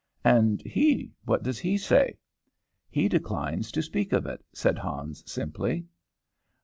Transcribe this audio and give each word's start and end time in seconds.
"And 0.25 0.63
he 0.63 1.11
what 1.25 1.43
does 1.43 1.59
he 1.59 1.77
say?" 1.77 2.17
"He 2.89 3.07
declines 3.07 3.71
to 3.73 3.83
speak 3.83 4.13
of 4.13 4.25
it," 4.25 4.43
said 4.51 4.79
Hans, 4.79 5.23
simply. 5.31 5.85